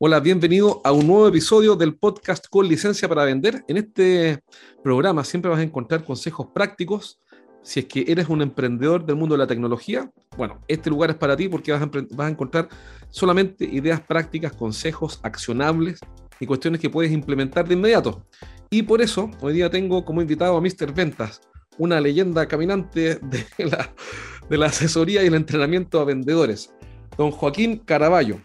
[0.00, 3.64] Hola, bienvenido a un nuevo episodio del podcast con licencia para vender.
[3.66, 4.38] En este
[4.80, 7.20] programa siempre vas a encontrar consejos prácticos.
[7.64, 11.16] Si es que eres un emprendedor del mundo de la tecnología, bueno, este lugar es
[11.16, 12.68] para ti porque vas a, encontrar
[13.10, 15.98] solamente ideas prácticas, consejos accionables
[16.38, 18.24] y cuestiones que puedes implementar de inmediato.
[18.70, 20.94] Y por eso hoy día tengo como invitado a Mr.
[20.94, 21.40] Ventas,
[21.76, 23.18] una leyenda caminante
[24.48, 26.72] de la asesoría y el entrenamiento a vendedores,
[27.16, 28.40] don Joaquín Caraballo.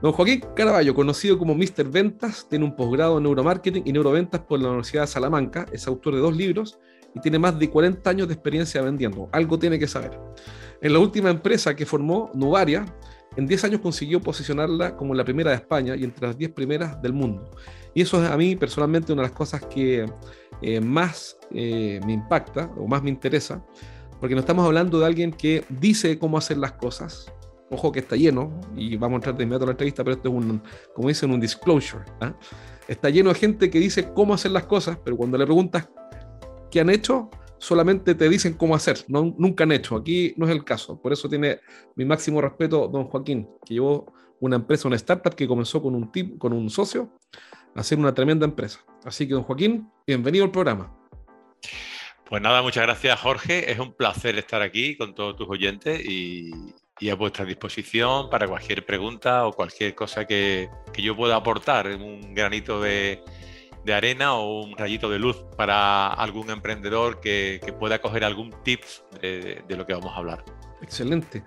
[0.00, 1.90] Don Joaquín Caraballo, conocido como Mr.
[1.90, 6.14] Ventas, tiene un posgrado en neuromarketing y neuroventas por la Universidad de Salamanca, es autor
[6.14, 6.78] de dos libros
[7.14, 9.28] y tiene más de 40 años de experiencia vendiendo.
[9.32, 10.20] Algo tiene que saber.
[10.80, 12.86] En la última empresa que formó, Nuvaria,
[13.36, 17.02] en 10 años consiguió posicionarla como la primera de España y entre las 10 primeras
[17.02, 17.50] del mundo.
[17.92, 20.06] Y eso es a mí personalmente una de las cosas que
[20.62, 23.64] eh, más eh, me impacta o más me interesa,
[24.20, 27.32] porque no estamos hablando de alguien que dice cómo hacer las cosas,
[27.70, 30.28] ojo que está lleno, y vamos a entrar de inmediato a la entrevista, pero esto
[30.28, 30.62] es un,
[30.94, 32.04] como dicen, un disclosure.
[32.20, 32.34] ¿ah?
[32.86, 35.88] Está lleno de gente que dice cómo hacer las cosas, pero cuando le preguntas
[36.70, 39.96] qué han hecho, solamente te dicen cómo hacer, no, nunca han hecho.
[39.96, 41.00] Aquí no es el caso.
[41.00, 41.60] Por eso tiene
[41.96, 46.10] mi máximo respeto don Joaquín, que llevó una empresa, una startup que comenzó con un,
[46.10, 47.12] tip, con un socio
[47.74, 48.80] a hacer una tremenda empresa.
[49.04, 50.94] Así que don Joaquín, bienvenido al programa.
[52.28, 53.70] Pues nada, muchas gracias Jorge.
[53.70, 56.50] Es un placer estar aquí con todos tus oyentes y,
[57.00, 61.86] y a vuestra disposición para cualquier pregunta o cualquier cosa que, que yo pueda aportar,
[61.88, 63.22] un granito de,
[63.84, 68.52] de, arena o un rayito de luz para algún emprendedor que, que pueda coger algún
[68.64, 70.44] tips de, de, lo que vamos a hablar.
[70.82, 71.42] Excelente.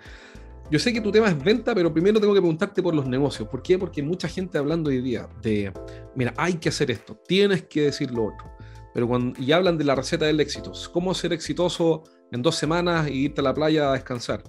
[0.69, 3.50] Yo sé que tu tema es venta, pero primero tengo que preguntarte por los negocios.
[3.50, 3.78] ¿Por qué?
[3.78, 5.73] Porque mucha gente hablando hoy día de,
[6.16, 8.50] mira, hay que hacer esto, tienes que decir lo otro.
[8.94, 13.09] Pero cuando, y hablan de la receta del éxito, cómo ser exitoso en dos semanas
[13.09, 14.44] y irte a la playa a descansar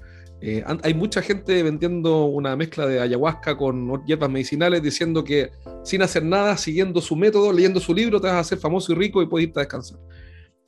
[0.44, 5.53] eh, hay mucha gente vendiendo una mezcla de ayahuasca con hierbas medicinales diciendo que
[5.84, 8.97] sin hacer nada, siguiendo su método, leyendo su libro, te vas a hacer famoso y
[8.97, 10.00] rico y puedes irte a descansar.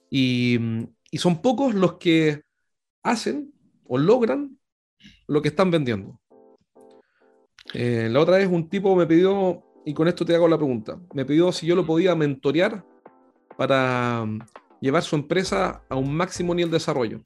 [0.08, 0.60] Y,
[1.18, 2.42] son pocos los que
[3.02, 3.52] hacen
[3.84, 4.58] o logran
[5.26, 6.20] lo que están vendiendo.
[7.72, 11.00] Eh, la otra vez un tipo me pidió, y con esto te hago la pregunta,
[11.14, 12.84] me pidió si yo lo podía mentorear
[13.56, 14.24] para
[14.80, 17.20] llevar su empresa a un máximo nivel de desarrollo.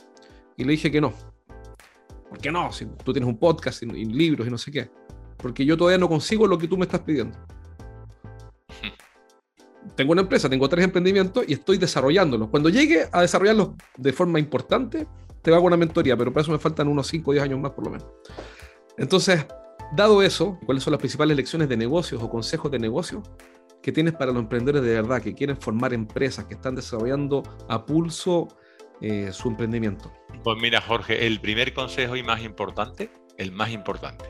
[0.56, 1.12] Y le dije que no,
[2.28, 2.72] ¿Por qué no?
[2.72, 4.90] Si tú tienes un podcast y, libros y no sé qué.
[5.36, 7.38] Porque yo todavía no consigo lo que tú me estás pidiendo.
[9.96, 12.48] Tengo una empresa, tengo tres emprendimientos y estoy desarrollándolos.
[12.50, 15.08] Cuando llegue a desarrollarlos de forma importante,
[15.42, 17.72] te hago una mentoría, pero para eso me faltan unos 5 o 10 años más
[17.72, 18.06] por lo menos.
[18.98, 19.46] Entonces,
[19.96, 23.22] dado eso, ¿cuáles son las principales lecciones de negocios o consejos de negocios
[23.82, 27.86] que tienes para los emprendedores de verdad que quieren formar empresas, que están desarrollando a
[27.86, 28.48] pulso
[29.00, 30.12] eh, su emprendimiento?
[30.42, 34.25] Pues mira, Jorge, el primer consejo y más importante, el más importante,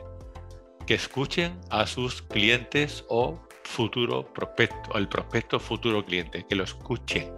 [0.85, 7.31] que escuchen a sus clientes o futuro prospecto, el prospecto futuro cliente, que lo escuchen.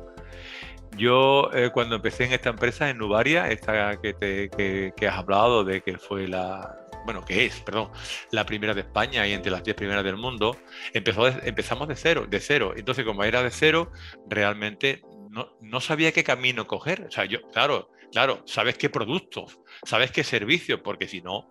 [0.97, 5.64] Yo eh, cuando empecé en esta empresa, en Nubaria, esta que, te, que, has hablado
[5.64, 7.91] de que fue la, bueno, que es, perdón,
[8.31, 10.58] la primera de España y entre las 10 primeras del mundo,
[10.94, 12.74] empezó empezamos de cero, de cero.
[12.75, 13.91] Entonces, como era de cero,
[14.28, 17.06] realmente no, sabía qué camino coger.
[17.08, 21.47] O sea, yo, claro, claro, sabes qué productos, sabes qué servicios, porque si no,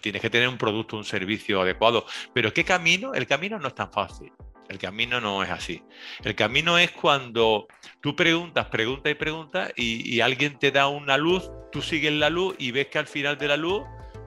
[0.00, 2.06] tienes que tener un producto, un servicio adecuado.
[2.32, 3.14] Pero ¿qué camino?
[3.14, 4.32] El camino no es tan fácil.
[4.68, 5.82] El camino no es así.
[6.22, 7.68] El camino es cuando
[8.02, 12.28] tú preguntas, preguntas y preguntas y, y, alguien te da una luz, tú sigues la
[12.28, 13.82] luz y ves que al final de la luz,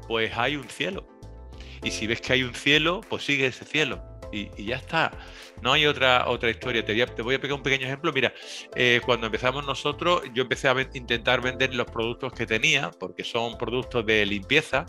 [0.08, 1.08] pues hay un cielo.
[1.84, 5.12] Y si ves que hay un cielo, pues sigue ese cielo y, ya está.
[5.62, 6.84] No hay otra, otra historia.
[6.84, 8.12] Te voy, a, pegar un pequeño ejemplo.
[8.12, 8.34] Mira,
[8.76, 13.58] eh, cuando empezamos nosotros, yo empecé a intentar vender los productos que tenía, porque son
[13.58, 14.86] productos de limpieza,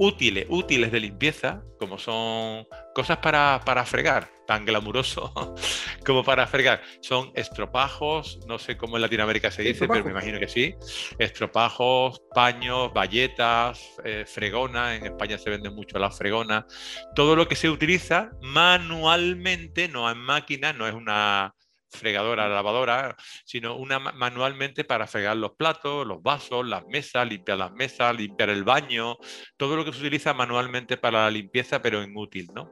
[0.00, 5.30] útiles, útiles de limpieza, como son cosas para, para fregar, tan glamuroso
[6.06, 6.80] como para fregar.
[7.02, 10.74] Son estropajos, no sé cómo en Latinoamérica se dice, pero me imagino que sí.
[11.18, 16.66] Estropajos, paños, bayetas, eh, fregona, en España se vende mucho la fregona.
[17.14, 21.54] Todo lo que se utiliza manualmente, no en máquina, no es una
[21.90, 27.72] fregadora, lavadora, sino una manualmente para fregar los platos, los vasos, las mesas, limpiar las
[27.72, 29.16] mesas, limpiar el baño,
[29.56, 32.70] todo lo que se utiliza manualmente para la limpieza, pero en útil, ¿no?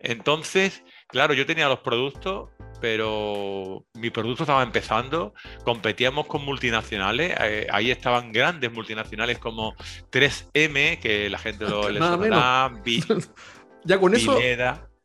[0.00, 2.50] Entonces, Claro, yo tenía los productos,
[2.80, 9.74] pero mi producto estaba empezando, competíamos con multinacionales, eh, ahí estaban grandes multinacionales como
[10.10, 12.00] 3M, que la gente lo le
[13.84, 14.36] ya con eso,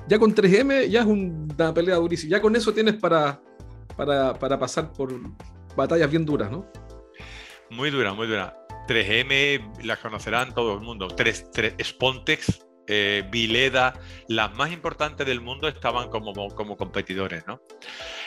[0.07, 3.42] ya con 3M ya es una pelea durísima, ya con eso tienes para,
[3.95, 5.13] para, para pasar por
[5.75, 6.65] batallas bien duras, ¿no?
[7.69, 8.57] Muy dura, muy dura.
[8.88, 11.07] 3M las conocerán todo el mundo.
[11.07, 11.51] 3,
[11.81, 13.94] Spontex, eh, Vileda,
[14.27, 17.62] las más importantes del mundo estaban como, como competidores, ¿no?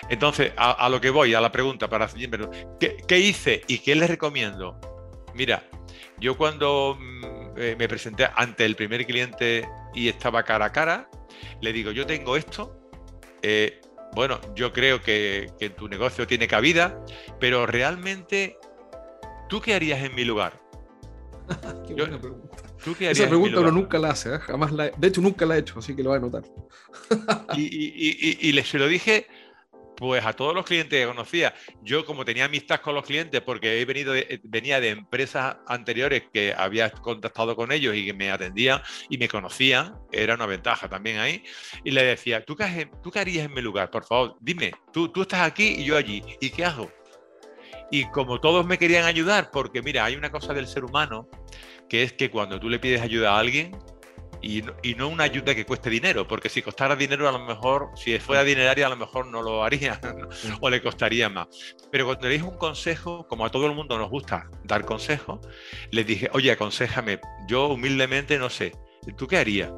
[0.09, 2.09] Entonces, a, lo que voy, a la pregunta para
[2.81, 4.79] ¿qué, ¿qué hice y qué les recomiendo?
[5.35, 5.65] Mira,
[6.19, 7.25] yo cuando mm,
[7.57, 11.09] eh, me presenté ante el primer cliente y estaba cara a cara,
[11.61, 12.91] le digo, yo tengo esto,
[13.43, 13.81] eh,
[14.15, 17.05] bueno, yo creo que, que, tu negocio tiene cabida,
[17.41, 18.59] pero realmente
[19.49, 20.61] ¿Tú qué harías en mi lugar?
[21.87, 22.57] qué buena pregunta.
[23.01, 24.39] Esa pregunta uno nunca la hace, ¿eh?
[24.41, 26.43] jamás la, de hecho nunca la he hecho, así que lo voy a anotar.
[27.57, 29.27] y, les se lo dije
[29.97, 31.55] pues a todos los clientes que conocía.
[31.83, 36.55] Yo como tenía amistad con los clientes porque he venido venía de empresas anteriores que
[36.57, 41.19] había contactado con ellos y que me atendían y me conocían, era una ventaja también
[41.19, 41.45] ahí.
[41.85, 43.91] Y le decía, ¿tú qué, tú qué harías en mi lugar?
[43.91, 46.23] Por favor, dime, tú, tú estás aquí y yo allí.
[46.41, 46.91] ¿Y qué hago?
[47.91, 51.29] Y como todos me querían ayudar, porque mira, hay una cosa del ser humano,
[51.89, 53.77] que es que cuando tú le pides ayuda a alguien,
[54.45, 58.19] y no, una ayuda que cueste dinero, porque si costara dinero a lo mejor, si
[58.19, 60.01] fuera dineraria a lo mejor no lo haría
[60.61, 61.49] o le costaría más.
[61.91, 65.41] Pero cuando le dije un consejo, como a todo el mundo nos gusta dar consejos,
[65.91, 68.73] le dije, oye, aconsejame, yo humildemente no sé,
[69.17, 69.73] ¿tú qué harías?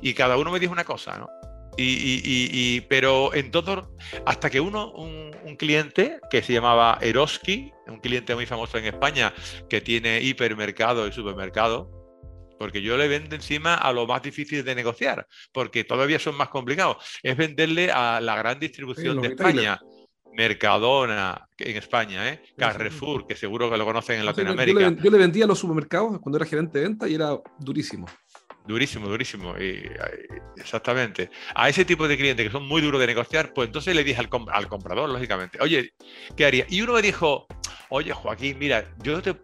[0.00, 1.28] Y cada uno me dijo una cosa, ¿no?
[1.76, 3.96] Y, pero en todo,
[4.26, 5.24] hasta que uno, un,
[5.56, 9.32] cliente que se llamaba Eroski, un cliente muy famoso en España
[9.68, 12.03] que tiene hipermercado y supermercado,
[12.58, 16.48] porque yo le vendo encima a lo más difícil de negociar, porque todavía son más
[16.48, 19.78] complicados, es venderle a la gran distribución de España.
[20.36, 22.42] Mercadona en España, ¿eh?
[22.58, 24.80] Carrefour, que seguro que lo conocen en Latinoamérica.
[24.80, 27.38] Yo le, yo le vendía a los supermercados cuando era gerente de venta y era
[27.60, 28.06] durísimo.
[28.66, 29.54] Durísimo, durísimo.
[29.58, 29.90] Y,
[30.56, 31.30] exactamente.
[31.54, 34.20] A ese tipo de clientes que son muy duros de negociar, pues entonces le dije
[34.20, 35.92] al, comprador, lógicamente, oye,
[36.34, 36.66] ¿qué haría?
[36.70, 37.46] Y uno me dijo,
[37.90, 39.36] oye, Joaquín, mira, yo te,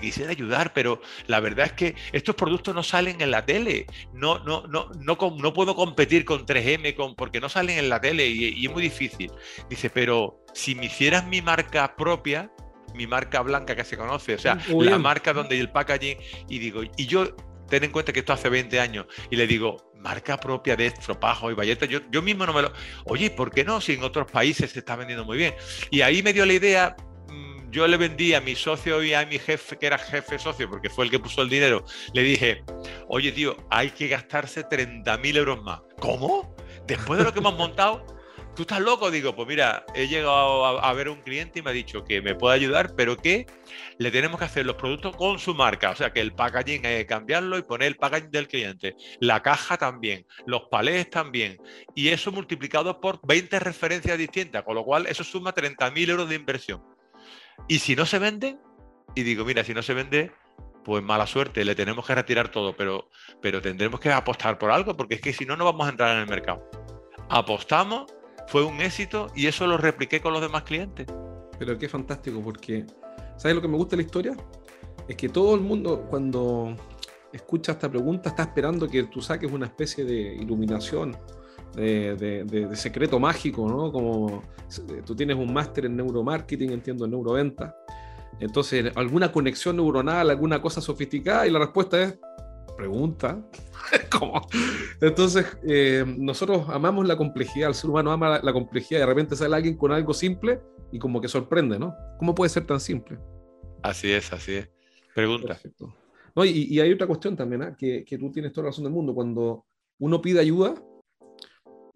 [0.00, 3.86] quisiera ayudar, pero la verdad es que estos productos no salen en la tele.
[4.12, 8.00] No, no, no, no, no puedo competir con 3M con, porque no salen en la
[8.00, 9.30] tele y, es muy difícil.
[9.68, 12.50] Dice, pero si me hicieras mi marca propia,
[12.94, 16.18] mi marca blanca que se conoce, o sea, la marca donde el packaging,
[16.48, 17.34] y digo, y yo
[17.68, 21.50] ten en cuenta que esto hace 20 años, y le digo, marca propia de estropajo
[21.50, 22.72] y bayeta, yo, yo mismo no me lo...
[23.04, 23.80] Oye, ¿por qué no?
[23.80, 25.54] Si en otros países se está vendiendo muy bien.
[25.90, 26.96] Y ahí me dio la idea,
[27.72, 30.90] yo le vendí a mi socio y a mi jefe, que era jefe socio, porque
[30.90, 32.62] fue el que puso el dinero, le dije,
[33.08, 35.80] oye tío, hay que gastarse 30.000 euros más.
[35.98, 36.54] ¿Cómo?
[36.86, 38.04] Después de lo que hemos montado,
[38.54, 39.10] ¿tú estás loco?
[39.10, 42.34] Digo, pues mira, he llegado a, ver un cliente y me ha dicho que me
[42.34, 43.46] puede ayudar, pero que
[43.96, 45.92] le tenemos que hacer los productos con su marca.
[45.92, 48.96] O sea, que el packaging hay que cambiarlo y poner el packaging del cliente.
[49.20, 51.58] La caja también, los palés también.
[51.94, 56.34] Y eso multiplicado por 20 referencias distintas, con lo cual eso suma 30.000 euros de
[56.34, 56.82] inversión.
[57.68, 58.58] Y si no se vende,
[59.14, 60.32] y digo, mira, si no se vende,
[60.84, 63.08] pues mala suerte, le tenemos que retirar todo, pero,
[63.40, 66.14] pero tendremos que apostar por algo, porque es que si no, no vamos a entrar
[66.14, 66.68] en el mercado.
[67.28, 68.12] Apostamos
[68.48, 71.06] fue un éxito y eso lo repliqué con los demás clientes.
[71.58, 72.84] Pero qué fantástico, porque
[73.36, 74.36] ¿sabes lo que me gusta de la historia?
[75.08, 76.76] Es que todo el mundo cuando
[77.32, 81.16] escucha esta pregunta está esperando que tú saques una especie de iluminación,
[81.74, 83.92] de, secreto mágico, ¿no?
[83.92, 84.42] Como
[85.04, 87.74] tú tienes un máster en neuromarketing, entiendo, en neuroventa.
[88.40, 92.18] Entonces, alguna conexión neuronal, alguna cosa sofisticada, y la respuesta es
[92.76, 93.40] pregunta.
[95.00, 99.36] Entonces, eh, nosotros amamos la complejidad, el ser humano ama la, complejidad, y de repente
[99.36, 100.60] sale alguien con algo simple
[100.90, 101.94] y como que sorprende, ¿no?
[102.18, 103.18] ¿Cómo puede ser tan simple?
[103.82, 104.68] Así es, así es.
[105.14, 105.58] Pregunta.
[106.34, 107.74] No, y, hay otra cuestión también, ¿eh?
[107.76, 109.14] que, que tú tienes toda la razón del mundo.
[109.14, 109.66] Cuando
[109.98, 110.74] uno pide ayuda,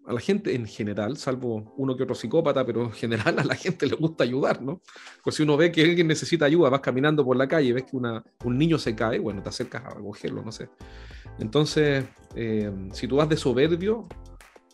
[0.07, 3.55] a la gente en general, salvo uno que otro psicópata, pero en general a la
[3.55, 4.81] gente le gusta ayudar, ¿no?
[5.21, 7.97] Pues si uno ve que alguien necesita ayuda, vas caminando por la calle, ves que
[7.97, 10.69] una, un niño se cae, bueno, te acercas a recogerlo, no sé.
[11.39, 14.07] Entonces, eh, si tú vas de soberbio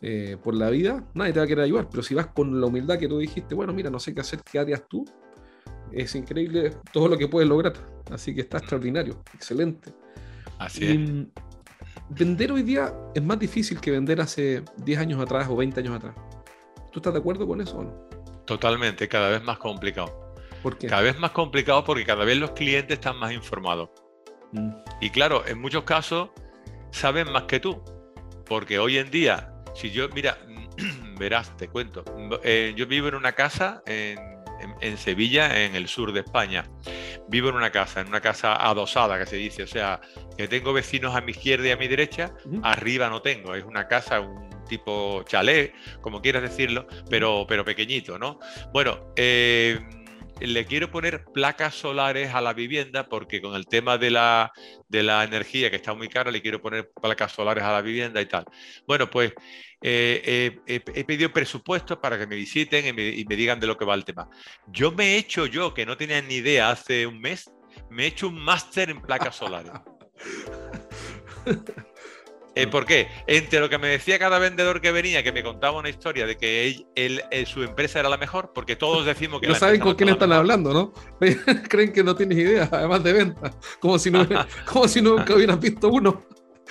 [0.02, 2.68] eh, por la vida, nadie te va a querer ayudar, pero si vas con la
[2.68, 5.04] humildad que tú dijiste, bueno, mira, no sé qué hacer, ¿qué harías tú?
[5.92, 7.74] Es increíble todo lo que puedes lograr.
[8.12, 9.92] Así que está extraordinario, excelente.
[10.60, 11.44] Así es
[12.10, 15.96] vender hoy día es más difícil que vender hace 10 años atrás o 20 años
[15.96, 16.16] atrás.
[16.92, 18.10] ¿Tú estás de acuerdo con eso o no?
[18.46, 20.34] Totalmente, cada vez más complicado.
[20.62, 20.88] ¿Por qué?
[20.88, 23.90] Cada vez más complicado porque cada vez los clientes están más informados.
[24.52, 24.70] Mm.
[25.02, 26.30] Y claro, en muchos casos
[26.92, 27.82] saben más que tú.
[28.46, 30.38] Porque hoy en día, si yo, mira,
[31.20, 32.04] verás, te cuento.
[32.44, 34.18] Eh, yo vivo en una casa en,
[34.98, 36.66] Sevilla, en el sur de España.
[37.28, 39.64] Vivo en una casa, en una casa adosada, que se dice.
[39.64, 40.02] O sea,
[40.38, 42.34] que tengo vecinos a mi izquierda y a mi derecha.
[42.64, 43.56] Arriba no tengo.
[43.56, 48.40] Es una casa, un tipo chalet, como quieras decirlo, pero, pero pequeñito, ¿no?
[48.72, 49.80] Bueno, eh,
[50.48, 54.52] le quiero poner placas solares a la vivienda porque con el tema de la,
[54.90, 58.22] de la energía que está muy cara, le quiero poner placas solares a la vivienda
[58.22, 58.46] y tal.
[58.86, 59.34] Bueno, pues
[59.82, 63.78] eh, he pedido presupuestos para que me visiten y me, y me, digan de lo
[63.78, 64.30] que va el tema.
[64.68, 67.52] Yo me he hecho yo, que no tenía ni idea hace un mes,
[67.90, 69.72] me he hecho un máster en placas solares.
[72.56, 73.08] Eh, ¿Por qué?
[73.26, 76.38] Entre lo que me decía cada vendedor que venía, que me contaba una historia de
[76.38, 79.48] que él, eh, su empresa era la mejor, porque todos decimos que...
[79.48, 80.94] No saben con quién están hablando, ¿no?
[81.70, 84.28] Creen que no tienes idea, además de venta, como si, no,
[84.66, 86.26] como si nunca hubieran visto uno.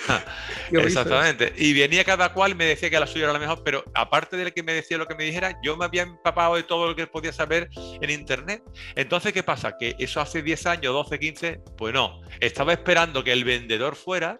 [0.71, 1.53] Exactamente.
[1.57, 4.51] Y venía cada cual me decía que la suya era la mejor, pero aparte de
[4.51, 7.07] que me decía lo que me dijera, yo me había empapado de todo lo que
[7.07, 8.63] podía saber en Internet.
[8.95, 9.77] Entonces, ¿qué pasa?
[9.77, 12.21] Que eso hace 10 años, 12, 15, pues no.
[12.39, 14.39] Estaba esperando que el vendedor fuera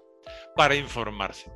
[0.56, 1.52] para informarse.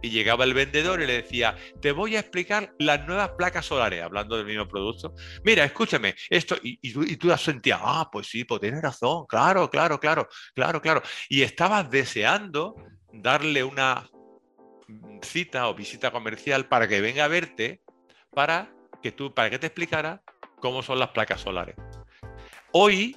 [0.00, 4.02] Y llegaba el vendedor y le decía, te voy a explicar las nuevas placas solares,
[4.02, 5.14] hablando del mismo producto.
[5.44, 9.70] Mira, escúchame, esto, y, tú, y tú sentías, ah, pues sí, pues tienes razón, claro,
[9.70, 11.02] claro, claro, claro, claro.
[11.28, 12.74] Y estabas deseando
[13.12, 14.08] darle una
[15.22, 17.82] cita o visita comercial para que venga a verte,
[18.34, 20.22] para que tú, para que te explicara
[20.60, 21.76] cómo son las placas solares.
[22.72, 23.16] Hoy,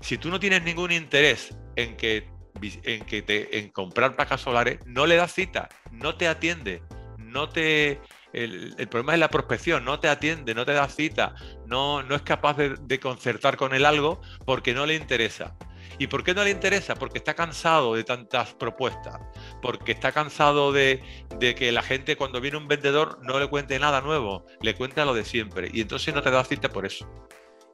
[0.00, 2.29] si tú no tienes ningún interés en que
[2.62, 6.82] en que te, en comprar placas solares, no le das cita, no te atiende,
[7.18, 8.00] no te
[8.32, 11.34] el, problema es la prospección, no te atiende, no te da cita,
[11.66, 15.56] no, no es capaz de, concertar con él algo porque no le interesa.
[15.98, 16.94] ¿Y por qué no le interesa?
[16.94, 19.20] Porque está cansado de tantas propuestas,
[19.60, 21.02] porque está cansado de,
[21.38, 25.04] de, que la gente cuando viene un vendedor no le cuente nada nuevo, le cuenta
[25.04, 27.06] lo de siempre y entonces no te da cita por eso.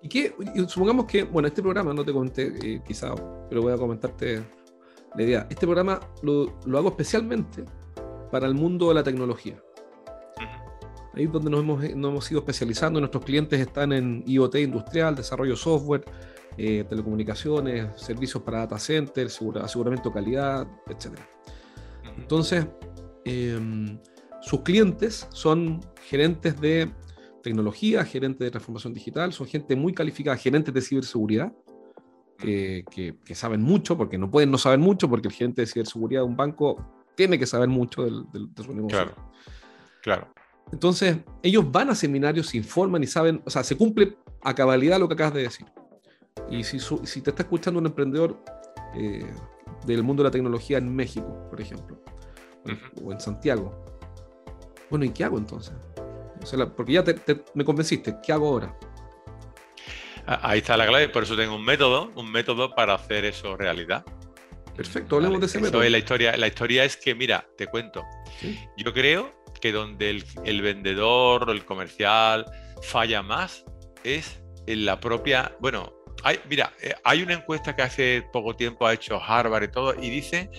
[0.02, 0.34] Y que
[0.68, 3.14] supongamos que, bueno, este programa no te conté, eh, quizá,
[3.48, 4.42] pero voy a comentarte
[5.14, 7.64] la idea, este programa lo, hago especialmente
[8.30, 9.62] para el mundo de la tecnología.
[11.14, 13.00] Ahí es donde nos hemos, nos hemos ido especializando.
[13.00, 16.04] Nuestros clientes están en IoT industrial, desarrollo software,
[16.58, 21.18] eh, telecomunicaciones, servicios para data centers, aseguramiento de calidad, etc.
[22.16, 22.66] Entonces,
[23.24, 23.98] em,
[24.40, 26.90] sus clientes son gerentes de
[27.42, 31.52] tecnología, gerentes de transformación digital, son gente muy calificada, gerentes de ciberseguridad,
[32.36, 36.26] que, saben mucho, porque no pueden no saber mucho, porque el gerente de ciberseguridad de
[36.26, 38.98] un banco tiene que saber mucho del, de su negocio.
[38.98, 39.14] Claro,
[40.02, 40.28] claro.
[40.72, 44.98] Entonces, ellos van a seminarios, se informan y saben, o sea, se cumple a cabalidad
[44.98, 45.66] lo que acabas de decir.
[46.50, 48.42] Y si, si te está escuchando un emprendedor
[48.94, 49.30] eh,
[49.86, 52.02] del mundo de la tecnología en México, por ejemplo,
[53.02, 53.84] o en Santiago,
[54.90, 55.74] bueno, ¿y qué hago entonces?
[56.76, 57.04] porque ya
[57.54, 58.78] me convenciste, ¿qué hago ahora?
[60.26, 64.04] Ahí está la clave, por eso tengo un método, un método para hacer eso realidad.
[64.76, 65.88] Perfecto, hablemos de ese método.
[65.88, 68.04] la, historia, la historia es que, mira, te cuento.
[68.76, 72.44] Yo creo que donde el, vendedor o el comercial
[72.82, 73.64] falla más
[74.02, 75.56] es en la propia.
[75.60, 79.68] Bueno, hay, mira, eh, hay una encuesta que hace poco tiempo ha hecho Harvard y
[79.68, 80.50] todo, y dice: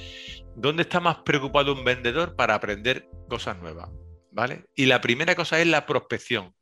[0.56, 3.90] ¿dónde está más preocupado un vendedor para aprender cosas nuevas?
[4.32, 4.66] ¿Vale?
[4.76, 6.56] Y la primera cosa es la prospección.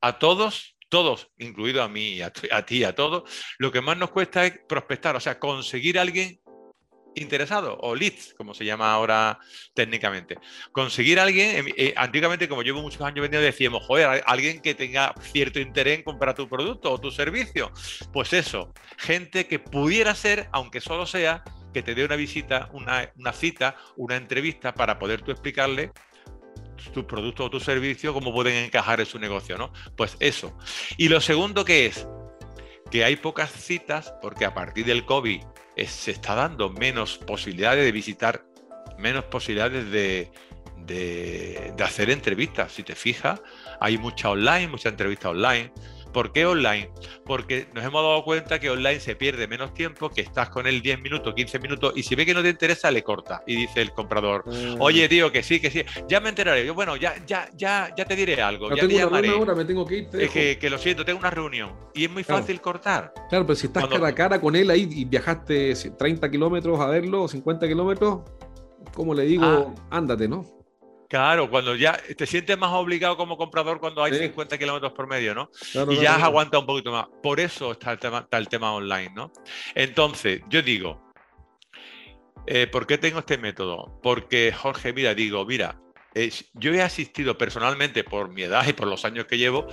[0.00, 4.10] A todos todos, incluido a mí, a, a ti, a todos, lo que más nos
[4.10, 6.40] cuesta es prospectar, o sea, conseguir a alguien
[7.20, 9.38] interesado o leads, como se llama ahora
[9.74, 10.36] técnicamente.
[10.72, 15.14] Conseguir a alguien, eh, antiguamente, como llevo muchos años vendiendo, decíamos, joder, alguien que tenga
[15.20, 17.72] cierto interés en comprar tu producto o tu servicio.
[18.12, 21.42] Pues eso, gente que pudiera ser, aunque solo sea,
[21.72, 25.92] que te dé una visita, una cita, una entrevista para poder tú explicarle
[26.92, 29.72] tus productos o tus servicios, cómo pueden encajar en su negocio, ¿no?
[29.96, 30.56] Pues eso.
[30.96, 32.06] Y lo segundo que es
[32.90, 35.42] que hay pocas citas porque a partir del COVID
[35.86, 38.44] se está dando menos posibilidades de visitar,
[38.98, 40.30] menos posibilidades de,
[40.78, 42.72] de, de hacer entrevistas.
[42.72, 43.40] Si te fijas,
[43.80, 45.72] hay mucha online, mucha entrevista online.
[46.18, 46.90] ¿Por qué online?
[47.24, 50.82] Porque nos hemos dado cuenta que online se pierde menos tiempo, que estás con él
[50.82, 53.44] 10 minutos, 15 minutos, y si ve que no te interesa, le corta.
[53.46, 54.80] Y dice el comprador, mm.
[54.80, 56.66] oye, tío, que sí, que sí, ya me enteraré.
[56.66, 58.68] Yo, bueno, ya, ya, ya, ya te diré algo.
[58.70, 59.28] ya tengo te.
[59.28, 60.08] Una hora, me tengo que ir.
[60.12, 61.70] Es que, lo siento, tengo una reunión.
[61.94, 63.14] Y es muy fácil cortar.
[63.28, 66.86] Claro, pero si estás cara a cara con él ahí y viajaste 30 kilómetros a
[66.86, 68.22] verlo, 50 kilómetros,
[68.92, 69.44] ¿cómo le digo?
[69.44, 69.98] Ah.
[69.98, 70.57] Ándate, ¿no?
[71.08, 75.34] Claro, cuando ya te sientes más obligado como comprador cuando hay 50 kilómetros por medio,
[75.34, 75.50] ¿no?
[75.90, 77.06] y ya has aguantado un poquito más.
[77.22, 79.32] Por eso está el tema, está el tema online, ¿no?
[79.74, 81.00] Entonces, yo digo,
[82.46, 83.98] eh, ¿por qué tengo este método?
[84.02, 85.80] Porque, Jorge, mira, digo, mira,
[86.14, 89.66] eh, yo he asistido personalmente, por mi edad y por los años que llevo,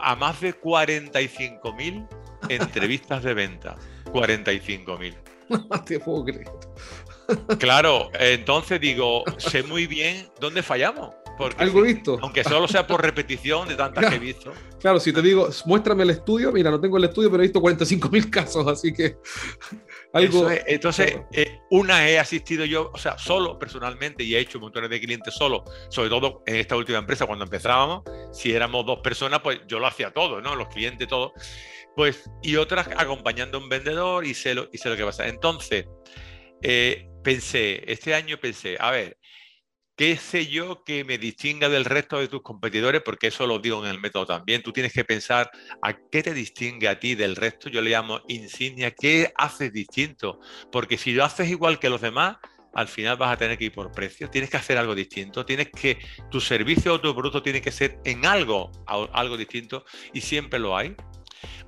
[0.00, 2.08] a más de 45.000
[2.48, 3.76] entrevistas de venta.
[4.06, 5.14] 45.000.
[5.48, 6.46] No te puedo creer.
[7.58, 11.14] Claro, entonces digo, sé muy bien dónde fallamos.
[11.38, 12.18] Porque Algo visto.
[12.20, 14.52] Aunque solo sea por repetición de tantas que he visto.
[14.80, 17.60] Claro, si te digo, muéstrame el estudio, mira, no tengo el estudio, pero he visto
[17.60, 19.16] 45 mil casos, así que
[20.12, 20.50] algo.
[20.50, 20.64] Es.
[20.66, 25.00] Entonces, eh, una he asistido yo, o sea, solo personalmente, y he hecho montones de
[25.00, 29.60] clientes solo, sobre todo en esta última empresa, cuando empezábamos, si éramos dos personas, pues
[29.68, 30.56] yo lo hacía todo, ¿no?
[30.56, 31.32] Los clientes, todo.
[31.94, 35.28] Pues, y otras acompañando a un vendedor y sé lo, y sé lo que pasa.
[35.28, 35.86] Entonces,
[36.62, 39.18] eh, pensé, este año pensé, a ver,
[39.96, 43.02] ¿Qué sé yo que me distinga del resto de tus competidores?
[43.02, 44.62] Porque eso lo digo en el método también.
[44.62, 45.50] Tú tienes que pensar
[45.82, 47.68] a qué te distingue a ti del resto.
[47.68, 48.92] Yo le llamo insignia.
[48.92, 50.38] ¿Qué haces distinto?
[50.70, 52.36] Porque si lo haces igual que los demás,
[52.74, 54.30] al final vas a tener que ir por precio.
[54.30, 55.44] Tienes que hacer algo distinto.
[55.44, 55.98] Tienes que
[56.30, 60.76] tu servicio o tu producto tiene que ser en algo, algo distinto y siempre lo
[60.76, 60.94] hay.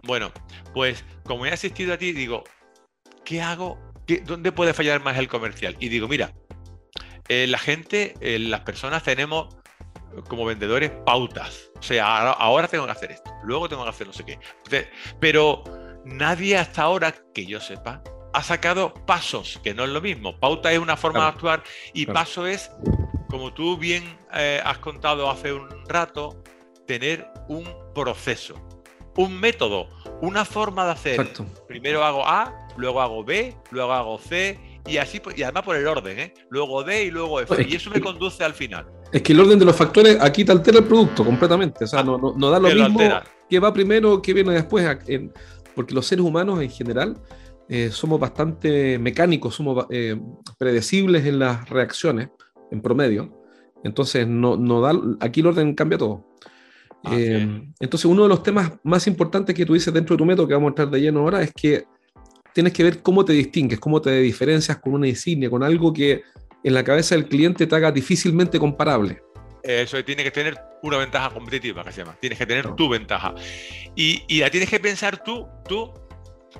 [0.04, 0.32] Bueno,
[0.72, 2.44] pues como he asistido a ti, digo,
[3.24, 3.89] ¿qué hago?
[4.18, 5.76] ¿Dónde puede fallar más el comercial?
[5.80, 6.32] Y digo, mira,
[7.28, 9.56] eh, la gente, eh, las personas tenemos
[10.28, 11.70] como vendedores pautas.
[11.78, 14.38] O sea, ahora, tengo que hacer esto, luego tengo que hacer no sé qué.
[15.20, 15.62] Pero
[16.04, 18.02] nadie hasta ahora, que yo sepa,
[18.32, 20.38] ha sacado pasos, que no es lo mismo.
[20.38, 21.62] Pauta es una forma de actuar
[21.94, 22.70] y paso es,
[23.28, 26.42] como tú bien eh, has contado hace un rato,
[26.86, 28.60] tener un proceso,
[29.16, 29.88] un método,
[30.20, 31.32] una forma de hacer.
[31.68, 35.86] Primero hago A, luego hago B, luego hago C y así, y además por el
[35.86, 36.34] orden, ¿eh?
[36.48, 37.66] luego D y luego F.
[37.68, 38.86] y eso me conduce al final.
[39.12, 41.84] Es que el orden de los factores aquí te altera el producto completamente.
[41.84, 43.00] O sea, no, no, da lo mismo
[43.48, 44.86] que va primero, que viene después.
[45.74, 47.20] porque los seres humanos en general
[47.68, 50.18] eh, somos bastante mecánicos, somos eh,
[50.58, 52.28] predecibles en las reacciones,
[52.70, 53.42] en promedio.
[53.82, 56.26] Entonces, no, no da, aquí el orden cambia todo.
[57.02, 60.54] entonces, uno de los temas más importantes que tú dices dentro de tu método, que
[60.54, 61.84] vamos a entrar de lleno ahora, es que
[62.52, 66.22] tienes que ver cómo te distingues, cómo te diferencias con una insignia, con algo que
[66.62, 69.22] en la cabeza del cliente te haga difícilmente comparable.
[69.62, 72.16] Eso tiene que tener una ventaja competitiva, que se llama.
[72.20, 73.34] Tienes que tener tu ventaja.
[73.94, 75.92] Y, y, la tienes que pensar tú, tú,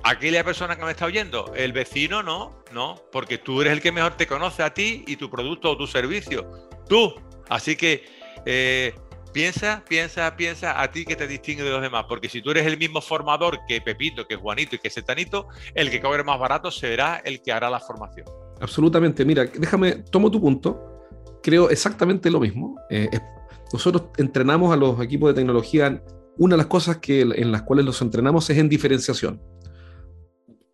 [0.03, 1.51] aquella persona que me está oyendo.
[1.55, 5.15] El vecino no, no, porque tú eres el que mejor te conoce a ti y
[5.15, 6.69] tu producto o tu servicio.
[6.87, 7.15] Tú.
[7.49, 8.05] Así que
[8.45, 8.93] eh,
[9.33, 12.65] Piensa, piensa, piensa a ti que te distingue de los demás, porque si tú eres
[12.65, 16.69] el mismo formador que Pepito, que Juanito y que Setanito, el que cobre más barato
[16.69, 18.25] será el que hará la formación.
[18.59, 21.07] Absolutamente, mira, déjame, tomo tu punto,
[21.41, 22.75] creo exactamente lo mismo.
[22.89, 23.09] Eh,
[23.71, 26.03] nosotros entrenamos a los equipos de tecnología,
[26.37, 29.41] una de las cosas que, en las cuales los entrenamos es en diferenciación.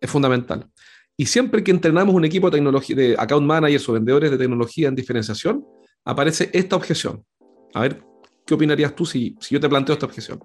[0.00, 0.68] Es fundamental.
[1.16, 4.88] Y siempre que entrenamos un equipo de tecnología, de account managers o vendedores de tecnología
[4.88, 5.64] en diferenciación,
[6.04, 7.24] aparece esta objeción.
[7.74, 8.02] A ver,
[8.48, 10.42] ¿Qué opinarías tú si, si yo te planteo esta objeción?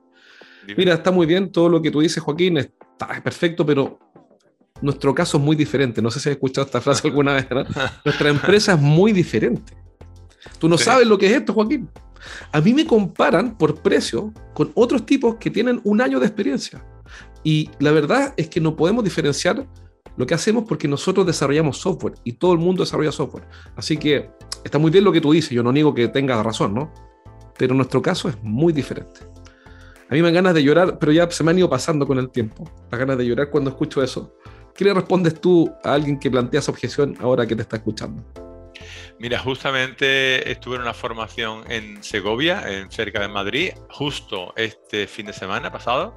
[0.76, 3.98] Mira, está muy bien todo lo que tú dices, Joaquín, está perfecto, pero
[4.82, 6.02] nuestro caso es muy diferente.
[6.02, 7.48] No sé si has escuchado esta frase alguna vez,
[8.04, 9.78] Nuestra empresa es muy diferente.
[10.60, 11.90] Tú no sabes lo que es esto, Joaquín.
[12.52, 16.86] A mí me comparan por precio con otros tipos que tienen un año de experiencia.
[17.42, 19.66] Y la verdad es que no podemos diferenciar
[20.18, 23.48] lo que hacemos porque nosotros desarrollamos software y todo el mundo desarrolla software.
[23.78, 24.30] Así que
[24.66, 26.92] está muy bien lo que tú dices, yo no niego que tengas razón, ¿no?
[27.58, 29.22] Pero nuestro caso es muy diferente.
[30.10, 32.20] A mí me dan ganas de llorar, pero ya se me han ido pasando con
[32.20, 32.70] el tiempo.
[32.92, 34.36] Las ganas de llorar cuando escucho eso.
[34.76, 38.24] ¿Qué le respondes tú a alguien que plantea esa objeción ahora que te está escuchando?
[39.20, 45.28] Mira, justamente estuve en una formación en Segovia, en cerca de Madrid, justo este fin
[45.28, 46.14] de semana pasado,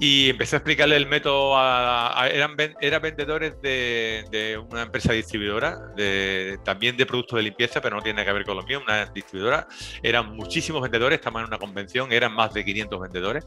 [0.00, 6.96] y empecé a explicarle el método a, eran, vendedores de, una empresa distribuidora, de, también
[6.96, 9.66] de productos de limpieza, pero no tiene que ver con lo mío, una distribuidora.
[10.02, 13.44] Eran muchísimos vendedores, estamos en una convención, eran más de 500 vendedores.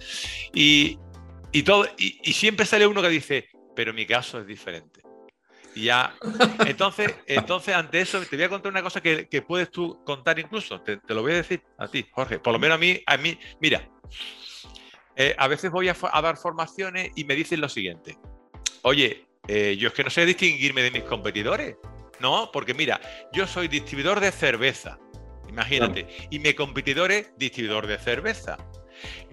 [0.53, 0.99] Y,
[1.53, 5.01] y todo, y, siempre sale uno que dice, pero mi caso es diferente.
[5.73, 6.13] Y ya,
[6.65, 10.81] entonces, entonces ante eso te voy a contar una cosa que, puedes tú contar incluso,
[10.81, 13.15] te, te, lo voy a decir a ti, Jorge, por lo menos a mí, a
[13.15, 13.89] mí, mira,
[15.15, 18.17] eh, a veces voy a, dar formaciones y me dicen lo siguiente.
[18.84, 21.76] Oye, eh, yo es que no sé distinguirme de mis competidores.
[22.19, 23.02] No, porque mira,
[23.34, 25.00] yo soy distribuidor de cerveza.
[25.50, 26.08] Imagínate.
[26.30, 28.58] Y mi competidor es distribuidor de cerveza.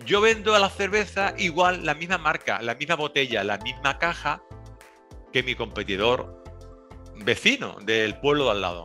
[0.04, 4.42] Yo vendo a la cerveza igual la misma marca, la misma botella, la misma caja
[5.32, 6.42] que mi competidor
[7.16, 8.84] vecino del pueblo de al lado.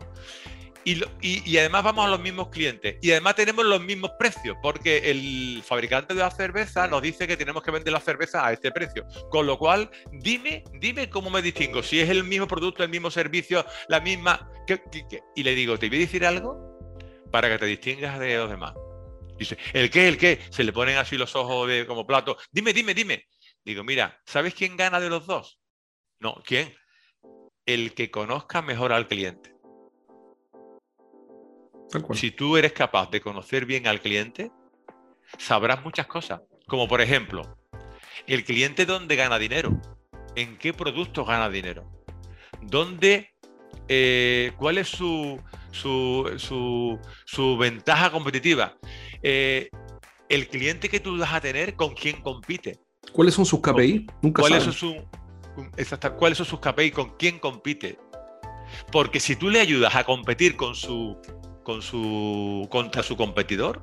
[0.86, 2.98] Y, además vamos a los mismos clientes.
[3.02, 7.38] Y además tenemos los mismos precios, porque el fabricante de la cerveza nos dice que
[7.38, 9.06] tenemos que vender la cerveza a este precio.
[9.30, 11.82] Con lo cual, dime, dime cómo me distingo.
[11.84, 14.50] Si es el mismo producto, el mismo servicio, la misma.
[15.36, 16.74] y le digo, ¿te voy a decir algo?
[17.34, 18.76] para que te distingas de los demás.
[19.40, 20.08] Dice, ¿el qué?
[20.08, 20.40] ¿El qué?
[20.52, 22.38] Se le ponen así los ojos de, como plato.
[22.52, 23.26] Dime, dime, dime.
[23.66, 25.60] Digo, mira, ¿sabes quién gana de los dos?
[26.20, 26.76] No, ¿quién?
[27.66, 29.53] El que conozca mejor al cliente.
[32.14, 34.52] Si tú eres capaz de conocer bien al cliente,
[35.38, 36.42] sabrás muchas cosas.
[36.68, 37.58] Como por ejemplo,
[38.28, 39.80] el cliente dónde gana dinero,
[40.36, 41.90] en qué productos gana dinero,
[42.62, 43.34] dónde,
[43.88, 45.40] eh, cuál es su,
[45.72, 48.78] su, su, ventaja competitiva,
[49.22, 49.70] eh,
[50.30, 52.80] el cliente que tú vas a tener, con quién compite.
[53.12, 54.08] ¿Cuáles son sus KPI?
[54.22, 54.96] Nunca ¿Cuáles son, su,
[56.18, 56.92] ¿Cuáles son sus KPI?
[56.92, 58.00] ¿Con quién compite?
[58.92, 61.18] Porque si tú le ayudas a competir con su,
[61.64, 63.82] con su, contra su competidor,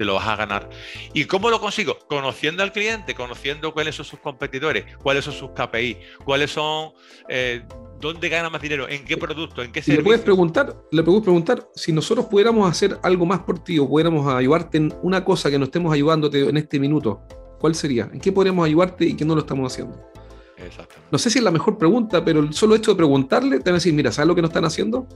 [0.00, 0.70] te lo vas a ganar.
[1.12, 1.98] ¿Y cómo lo consigo?
[2.08, 6.92] Conociendo al cliente, conociendo cuáles son sus competidores, cuáles son sus KPI, cuáles son,
[7.28, 7.62] eh,
[8.00, 10.00] dónde gana más dinero, en qué producto, en qué servicio.
[10.00, 13.86] Le puedes preguntar, le puedes preguntar si nosotros pudiéramos hacer algo más por ti o
[13.86, 17.20] pudiéramos ayudarte en una cosa que no estemos ayudándote en este minuto.
[17.58, 18.08] ¿Cuál sería?
[18.10, 20.02] ¿En qué podríamos ayudarte y qué no lo estamos haciendo?
[21.10, 23.74] No sé si es la mejor pregunta, pero el solo hecho de preguntarle, te van
[23.74, 25.06] a decir, mira, ¿sabes lo que nos están haciendo?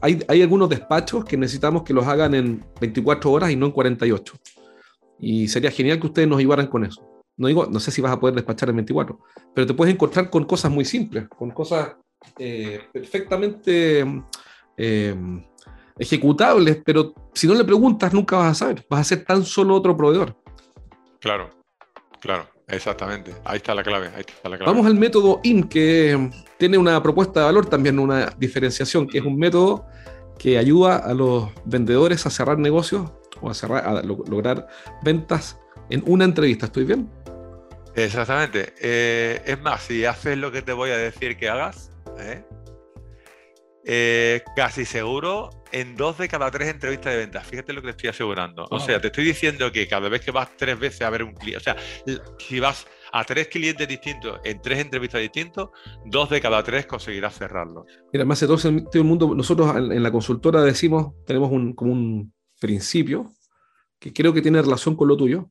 [0.00, 3.72] Hay, hay algunos despachos que necesitamos que los hagan en 24 horas y no en
[3.72, 4.34] 48.
[5.20, 7.06] Y sería genial que ustedes nos ayudaran con eso.
[7.36, 9.18] No digo, no sé si vas a poder despachar en 24,
[9.54, 11.96] pero te puedes encontrar con cosas muy simples, con cosas
[12.38, 14.04] eh, perfectamente
[14.76, 15.14] eh,
[15.98, 19.74] ejecutables, pero si no le preguntas nunca vas a saber, vas a ser tan solo
[19.74, 20.36] otro proveedor.
[21.20, 21.50] Claro,
[22.20, 22.55] claro.
[22.68, 24.10] Exactamente, ahí está la clave.
[24.64, 29.24] Vamos al método IN, que tiene una propuesta de valor, también una diferenciación, que es
[29.24, 29.86] un método
[30.36, 34.66] que ayuda a los vendedores a cerrar negocios o a, cerrar, a lograr
[35.02, 35.58] ventas
[35.90, 36.66] en una entrevista.
[36.66, 37.08] ¿Estoy bien?
[37.94, 38.74] Exactamente.
[38.80, 42.44] Eh, es más, si haces lo que te voy a decir que hagas, ¿eh?
[43.88, 47.46] Eh, casi seguro en dos de cada tres entrevistas de ventas.
[47.46, 48.66] Fíjate lo que te estoy asegurando.
[48.70, 51.34] O sea, te estoy diciendo que cada vez que vas tres veces a ver un
[51.34, 51.76] cliente, o sea,
[52.36, 55.70] si vas a tres clientes distintos en tres entrevistas distintos,
[56.04, 57.86] dos de cada tres conseguirás cerrarlo.
[58.12, 62.32] Mira, más de todo el mundo, nosotros en la consultora decimos, tenemos un, como un
[62.60, 63.32] principio
[64.00, 65.48] que creo que tiene relación con lo tuyo.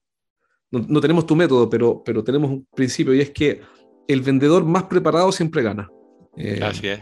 [0.72, 3.62] No, tenemos tu método, pero, pero tenemos un principio y es que
[4.10, 5.90] el vendedor más preparado siempre gana.
[6.36, 7.02] Eh, Así es.